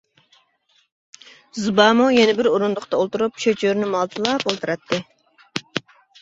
[1.65, 5.01] زىبامۇ يەنە بىر ئورۇندۇقتا ئولتۇرۇپ چۆچۈرىنى مالتىلاپ ئولتۇراتتى.